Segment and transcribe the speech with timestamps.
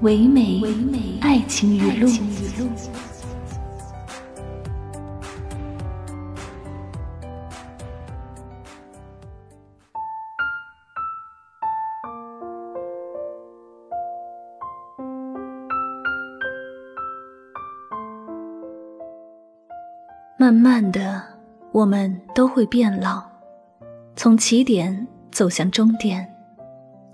[0.00, 0.60] 唯美
[1.20, 2.08] 爱情语录。
[20.36, 21.22] 慢慢的，
[21.72, 23.22] 我们都会变老，
[24.14, 26.28] 从起点走向终点，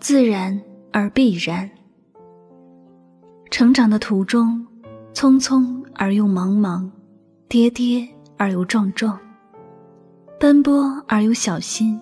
[0.00, 1.70] 自然而必然。
[3.51, 4.65] 成长的途中，
[5.12, 6.88] 匆匆而又茫茫，
[7.48, 9.18] 跌跌而又撞撞，
[10.38, 12.01] 奔波而又小心，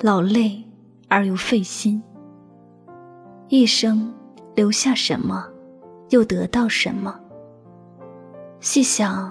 [0.00, 0.64] 劳累
[1.08, 2.02] 而又费心。
[3.48, 4.10] 一生
[4.54, 5.46] 留下什么，
[6.08, 7.14] 又得到什么？
[8.60, 9.30] 细想，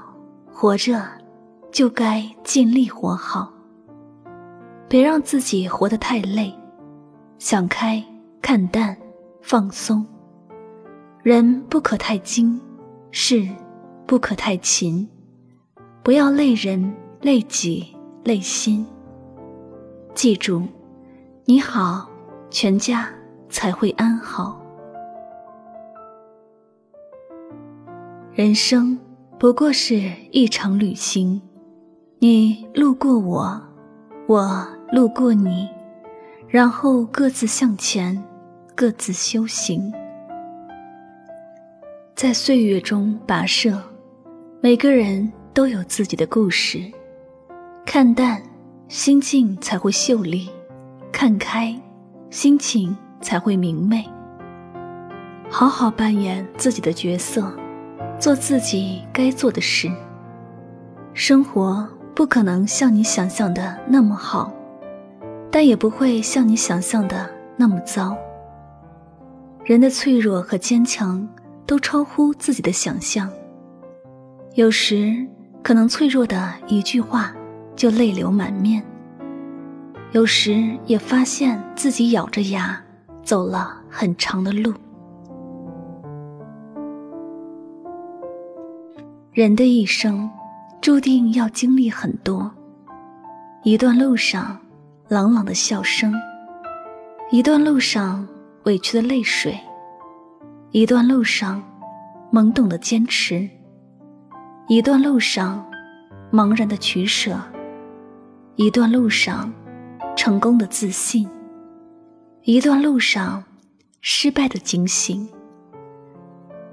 [0.53, 1.03] 活着
[1.71, 3.51] 就该尽力活好，
[4.87, 6.53] 别让自己活得太累，
[7.39, 8.01] 想开，
[8.39, 8.95] 看淡，
[9.41, 10.05] 放松。
[11.25, 12.61] 人不可太精，
[13.09, 13.49] 事
[14.05, 15.09] 不可太勤，
[16.03, 18.85] 不要累人、累己、累心。
[20.13, 20.61] 记住，
[21.45, 22.07] 你好，
[22.51, 23.09] 全家
[23.49, 24.61] 才会安好。
[28.31, 28.95] 人生
[29.39, 29.95] 不过是
[30.29, 31.41] 一场旅行，
[32.19, 33.59] 你路过我，
[34.27, 35.67] 我路过你，
[36.47, 38.23] 然后各自向前，
[38.75, 39.91] 各自修行。
[42.15, 43.77] 在岁月中跋涉，
[44.61, 46.79] 每个人都有自己的故事。
[47.85, 48.41] 看淡，
[48.87, 50.47] 心境才会秀丽；
[51.11, 51.77] 看开，
[52.29, 54.01] 心情才会明媚。
[55.49, 57.51] 好好扮演自己的角色，
[58.17, 59.91] 做自己该做的事。
[61.13, 64.49] 生活不可能像你想象的那么好，
[65.51, 68.15] 但也不会像你想象的那么糟。
[69.65, 71.27] 人的脆弱和坚强。
[71.65, 73.29] 都超乎自己的想象。
[74.53, 75.25] 有时
[75.61, 77.35] 可能脆弱的一句话
[77.75, 78.81] 就泪流满面；
[80.11, 82.81] 有时也发现自己咬着牙
[83.23, 84.73] 走了很长的路。
[89.33, 90.29] 人的一生
[90.79, 92.49] 注定要经历很多，
[93.63, 94.57] 一段路上
[95.09, 96.13] 朗朗的笑声，
[97.31, 98.25] 一段路上
[98.63, 99.59] 委屈的泪水。
[100.75, 101.63] 一段路上，
[102.33, 103.47] 懵懂的坚持；
[104.67, 105.65] 一段路上，
[106.33, 107.31] 茫然的取舍；
[108.57, 109.49] 一段路上，
[110.17, 111.25] 成功的自信；
[112.43, 113.41] 一段路上，
[114.01, 115.25] 失败的警醒。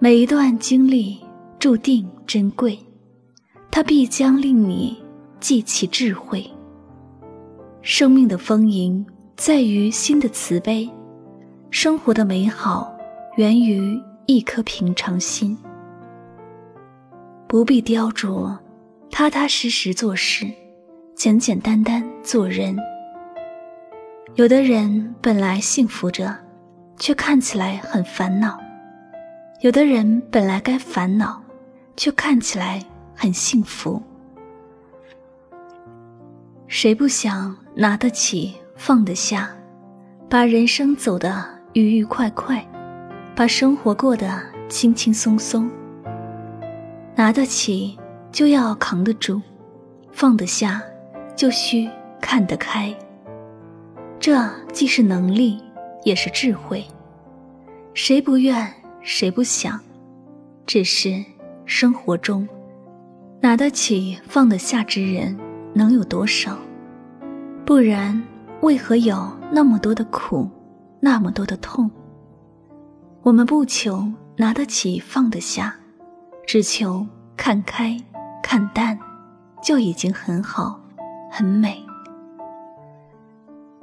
[0.00, 1.20] 每一段经历
[1.60, 2.76] 注定珍贵，
[3.70, 5.00] 它必将令你
[5.38, 6.44] 记起智慧。
[7.82, 10.90] 生命的丰盈在于心的慈悲，
[11.70, 12.91] 生活的美好。
[13.36, 15.56] 源于一颗平常心，
[17.48, 18.54] 不必雕琢，
[19.10, 20.46] 踏踏实实做事，
[21.14, 22.76] 简简单单做人。
[24.34, 26.36] 有的人本来幸福着，
[26.98, 28.58] 却看起来很烦恼；
[29.62, 31.42] 有的人本来该烦恼，
[31.96, 32.84] 却看起来
[33.14, 34.02] 很幸福。
[36.66, 39.48] 谁不想拿得起，放得下，
[40.28, 41.42] 把人生走得
[41.72, 42.62] 愉愉快快？
[43.34, 45.70] 把生活过得轻轻松松，
[47.16, 47.98] 拿得起
[48.30, 49.40] 就要扛得住，
[50.12, 50.82] 放得下
[51.34, 51.88] 就需
[52.20, 52.94] 看得开。
[54.20, 54.38] 这
[54.72, 55.60] 既是能力，
[56.04, 56.84] 也是智慧。
[57.94, 58.70] 谁不愿，
[59.00, 59.80] 谁不想？
[60.66, 61.24] 只是
[61.64, 62.46] 生活中，
[63.40, 65.36] 拿得起放得下之人
[65.74, 66.56] 能有多少？
[67.64, 68.22] 不然，
[68.60, 70.48] 为何有那么多的苦，
[71.00, 71.90] 那么多的痛？
[73.24, 75.72] 我们不求拿得起放得下，
[76.44, 77.96] 只求看开
[78.42, 78.98] 看淡，
[79.62, 80.80] 就已经很好，
[81.30, 81.80] 很美。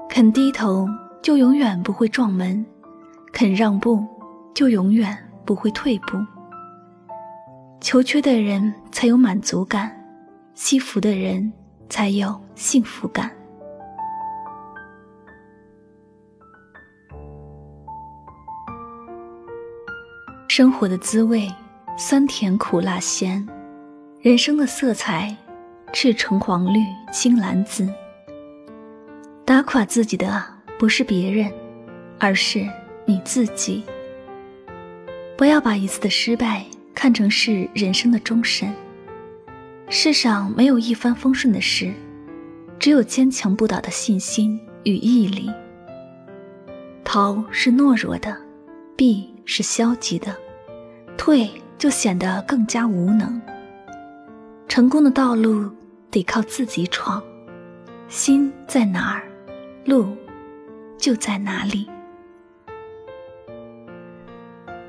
[0.10, 0.86] 肯低头，
[1.24, 2.66] 就永远不会撞门；
[3.32, 4.06] 肯让步，
[4.54, 6.18] 就永远不会退步。
[7.80, 9.90] 求缺的人才有满足感，
[10.54, 11.54] 惜福的人
[11.88, 13.32] 才有幸福感。
[20.50, 21.48] 生活的滋味，
[21.96, 23.48] 酸甜苦辣咸；
[24.20, 25.38] 人生的色彩，
[25.94, 26.80] 赤橙黄绿
[27.14, 27.88] 青蓝紫。
[29.46, 30.44] 打垮自己的
[30.80, 31.52] 不是别人，
[32.18, 32.68] 而是
[33.06, 33.84] 你自己。
[35.38, 36.66] 不要把一次的失败
[36.96, 38.74] 看成是人生的终身。
[39.88, 41.94] 世上没有一帆风顺的事，
[42.80, 45.48] 只有坚强不倒的信心与毅力。
[47.04, 48.36] 逃是懦弱的，
[48.96, 50.36] 避是消极的，
[51.18, 53.42] 退就显得更加无能。
[54.68, 55.68] 成功的道路
[56.12, 57.20] 得靠自己闯，
[58.08, 59.24] 心在哪儿，
[59.86, 60.16] 路
[61.00, 61.90] 就在哪里。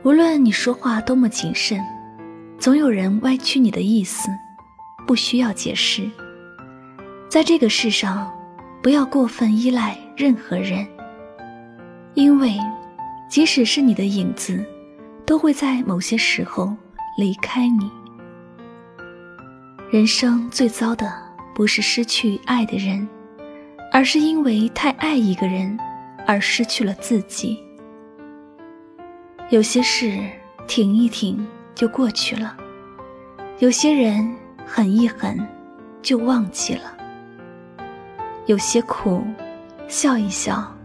[0.02, 1.80] 无论你说话多么谨慎，
[2.58, 4.28] 总有人歪曲你的意思，
[5.06, 6.06] 不需要解释。
[7.30, 8.30] 在这个世上，
[8.82, 10.86] 不要过分依赖任何人，
[12.12, 12.58] 因为
[13.30, 14.62] 即使是你的影子，
[15.24, 16.76] 都会在某些时候
[17.16, 17.88] 离开你。
[19.88, 21.12] 人生最糟的
[21.54, 23.08] 不是失去爱的人，
[23.92, 25.78] 而是因为太爱一个人
[26.26, 27.56] 而失去了自己。
[29.50, 30.18] 有些事
[30.66, 32.56] 挺一挺就过去了，
[33.60, 34.28] 有些人
[34.66, 35.38] 狠一狠
[36.02, 36.96] 就忘记了，
[38.46, 39.22] 有些苦
[39.86, 40.76] 笑一笑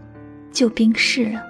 [0.52, 1.42] 就冰释了，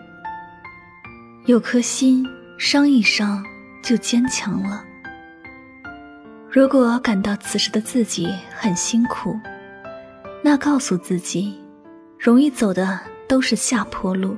[1.46, 2.26] 有颗心
[2.58, 3.40] 伤一伤
[3.80, 4.84] 就坚强了。
[6.50, 9.38] 如果感到此时的自己很辛苦，
[10.42, 11.54] 那告诉自己，
[12.18, 12.98] 容易走的
[13.28, 14.36] 都是下坡路，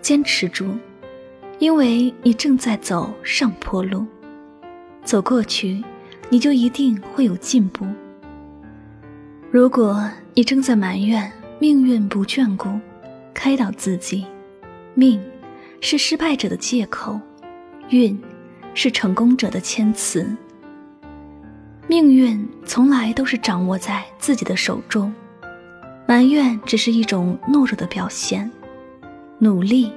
[0.00, 0.66] 坚持住。
[1.58, 4.06] 因为你正在走上坡路，
[5.04, 5.84] 走过去，
[6.30, 7.86] 你就一定会有进步。
[9.50, 12.80] 如果你正在埋怨命运不眷顾，
[13.34, 14.24] 开导自己，
[14.94, 15.22] 命
[15.84, 17.20] 是失败者的借口，
[17.90, 18.18] 运
[18.72, 20.34] 是成功者的谦词。
[21.86, 25.12] 命运从来都是掌握在自己的手中，
[26.08, 28.50] 埋怨只是一种懦弱的表现，
[29.38, 29.92] 努力。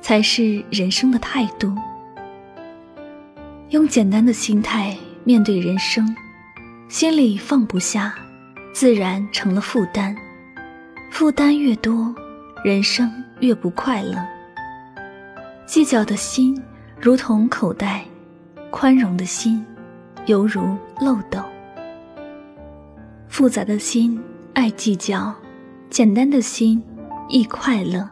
[0.00, 1.74] 才是人生的态度。
[3.70, 6.16] 用简单的心态面对人生，
[6.88, 8.14] 心里放不下，
[8.72, 10.16] 自然成了负担。
[11.10, 12.14] 负担越多，
[12.64, 14.16] 人生越不快乐。
[15.68, 16.58] 计较的心
[16.98, 18.02] 如同口袋，
[18.70, 19.62] 宽容的心
[20.24, 20.62] 犹如
[20.98, 21.38] 漏斗。
[23.28, 24.18] 复杂的心
[24.54, 25.34] 爱计较，
[25.90, 26.82] 简单的心
[27.28, 28.08] 亦快乐。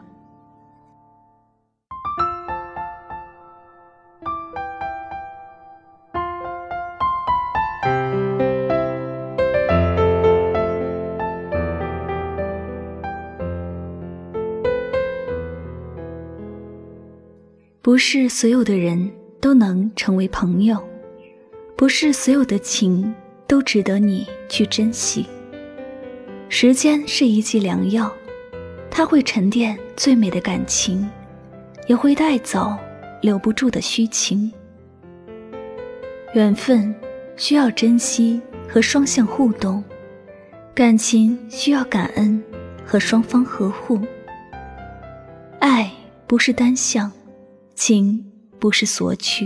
[17.87, 20.77] 不是所有的人都能成为朋友，
[21.77, 23.15] 不是所有的情
[23.47, 25.25] 都值得你去珍惜。
[26.49, 28.11] 时间是一剂良药，
[28.91, 31.09] 它会沉淀最美的感情，
[31.87, 32.75] 也会带走
[33.21, 34.51] 留不住的虚情。
[36.33, 36.93] 缘分
[37.37, 39.81] 需要珍惜和双向互动，
[40.75, 42.43] 感情需要感恩
[42.85, 43.97] 和双方呵护。
[45.59, 45.89] 爱
[46.27, 47.09] 不是单向。
[47.77, 48.25] 情
[48.57, 49.45] 不是索取，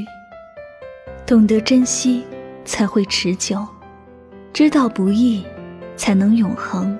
[1.27, 2.23] 懂得珍惜
[2.63, 3.67] 才会持久，
[4.53, 5.43] 知道不易
[5.97, 6.97] 才能永恒。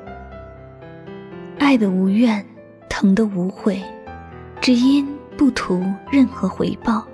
[1.58, 2.46] 爱的无怨，
[2.90, 3.82] 疼的无悔，
[4.60, 5.08] 只因
[5.38, 7.08] 不图任何回报。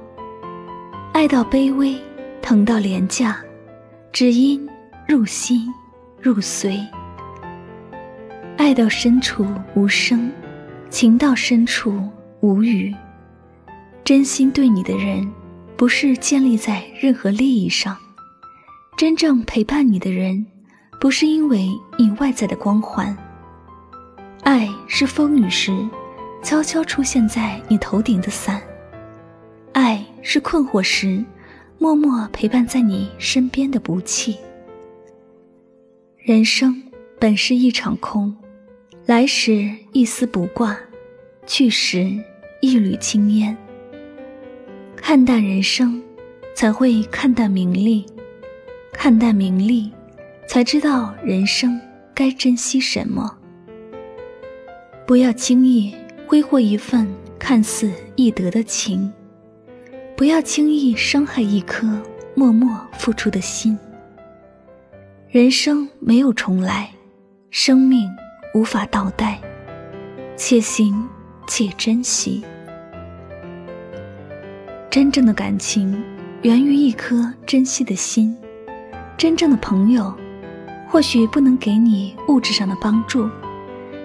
[1.13, 1.95] 爱到卑微，
[2.41, 3.37] 疼到廉价，
[4.11, 4.67] 只因
[5.07, 5.71] 入心
[6.19, 6.83] 入髓。
[8.57, 9.45] 爱到深处
[9.75, 10.31] 无声，
[10.89, 12.01] 情到深处
[12.39, 12.91] 无语。
[14.07, 15.29] 真心对你的人，
[15.75, 17.93] 不是建立在任何利益上；
[18.95, 20.45] 真正陪伴你的人，
[20.97, 23.13] 不是因为你外在的光环。
[24.43, 25.77] 爱是风雨时
[26.41, 28.61] 悄悄出现在你头顶的伞，
[29.73, 31.21] 爱是困惑时
[31.77, 34.37] 默默陪伴在你身边的不弃。
[36.17, 36.81] 人生
[37.19, 38.33] 本是一场空，
[39.05, 40.77] 来时一丝不挂，
[41.45, 42.17] 去时
[42.61, 43.57] 一缕青烟。
[45.07, 46.03] 看淡人生，
[46.53, 48.05] 才会看淡名利；
[48.91, 49.89] 看淡名利，
[50.49, 51.79] 才知道人生
[52.13, 53.33] 该珍惜什么。
[55.05, 55.95] 不要轻易
[56.27, 57.07] 挥霍一份
[57.39, 59.09] 看似易得的情，
[60.17, 61.87] 不要轻易伤害一颗
[62.35, 63.79] 默默付出的心。
[65.29, 66.91] 人生没有重来，
[67.49, 68.09] 生命
[68.53, 69.39] 无法倒带，
[70.35, 71.07] 且行
[71.47, 72.43] 且珍惜。
[74.97, 76.03] 真正的感情
[76.41, 78.35] 源于一颗珍惜的心。
[79.15, 80.11] 真正的朋友，
[80.87, 83.29] 或许不能给你物质上的帮助，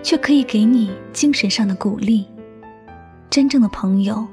[0.03, 2.27] 却可以给你精神上的鼓励。
[3.31, 4.27] 真正的朋友，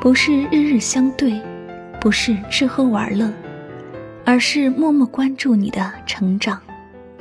[0.00, 1.36] 不是日日相对，
[2.00, 3.28] 不是吃喝玩乐，
[4.24, 6.62] 而是默默关注你的成长，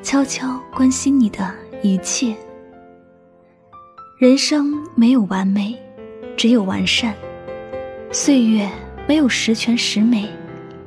[0.03, 2.35] 悄悄关心你的一切。
[4.19, 5.75] 人生没有完美，
[6.37, 7.11] 只有完善；
[8.11, 8.67] 岁月
[9.05, 10.29] 没有十全十美，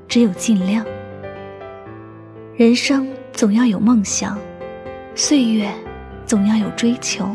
[0.09, 0.85] 只有尽量。
[2.57, 4.39] 人生总要有梦想，
[5.15, 5.71] 岁月
[6.25, 7.29] 总要有追求。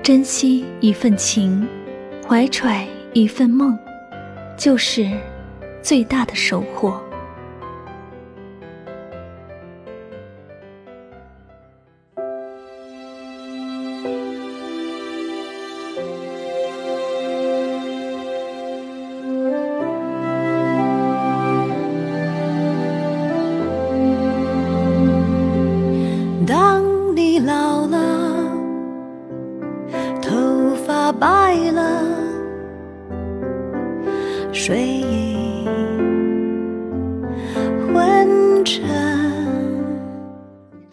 [0.00, 1.66] 珍惜一份情，
[2.26, 3.76] 怀揣一份梦，
[4.56, 5.10] 就是
[5.82, 7.02] 最大的收获。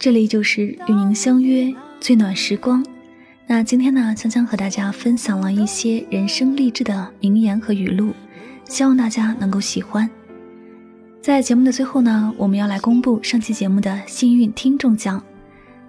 [0.04, 2.84] 这里就是与您相约最暖时光。
[3.46, 8.12] 那今天呢，香香和大家分享了一些人生励志的名言和语录，
[8.66, 10.10] 希望大家能够喜欢。
[11.22, 15.24] 在节目的最后呢，我们要来公布上期节目的幸运听众奖，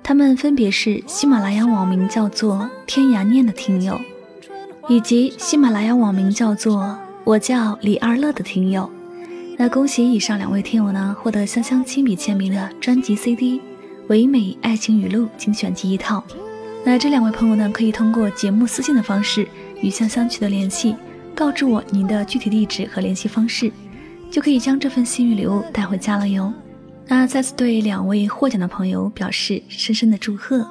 [0.02, 4.00] 他们分别是喜马拉雅网名叫做“天涯念”的听友，
[4.88, 6.98] 以及喜马拉雅网名叫做。
[7.26, 8.90] 我叫李二乐的听友，
[9.58, 13.60] 那恭喜以上两位听友呢，获得香香亲笔签名的专辑 CD
[14.08, 16.24] 《唯美爱情语录精选集》一套。
[16.84, 19.48] 那这两位朋友呢，可以通过节目私信的方式
[19.82, 20.96] 与香香取得联系，
[21.34, 23.72] 告知我您的具体地址和联系方式，
[24.30, 26.54] 就可以将这份幸运礼物带回家了哟。
[27.08, 30.68] 那再次对两位获奖的朋友表示深深的祝贺，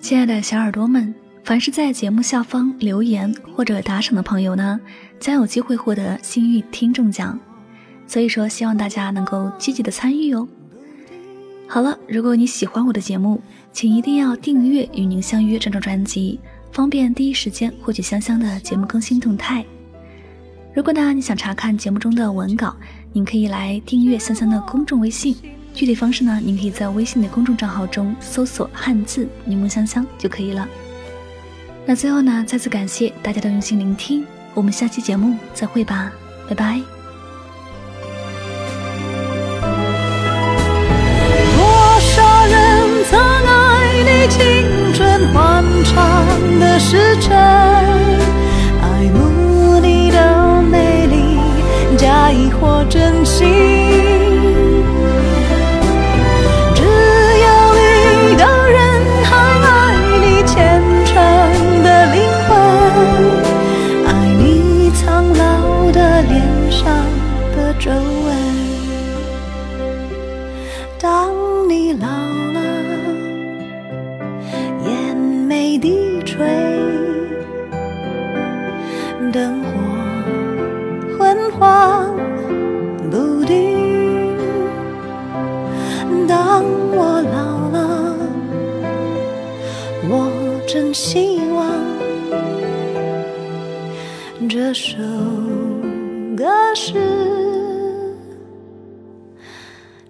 [0.00, 1.14] 亲爱的小耳朵们。
[1.44, 4.80] 凡是在节目下方留言或者打赏的朋友呢，
[5.20, 7.38] 将有机会获得幸运听众奖。
[8.06, 10.48] 所以说，希望大家能够积极的参与哦。
[11.66, 13.40] 好了，如果你喜欢我的节目，
[13.72, 16.38] 请一定要订阅《与您相约》这张专辑，
[16.70, 19.64] 方便第一时间获取香香的节目更新动态。
[20.72, 22.76] 如果呢你想查看节目中的文稿，
[23.12, 25.36] 您可以来订阅香香的公众微信。
[25.72, 30.68] 具体方式呢，您可以在微信的公众账号中搜索汉字“柠檬香香”就可以了。
[31.84, 36.12] 那最后呢，再次感谢大家的用心聆听，我们下期节目再会吧，
[36.48, 36.93] 拜拜。
[46.74, 47.63] 的时辰，
[95.24, 96.92] 有个是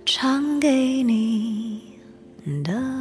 [0.05, 1.81] 唱给你
[2.65, 2.94] 的。